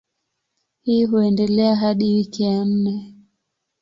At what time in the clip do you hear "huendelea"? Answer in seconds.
1.05-1.75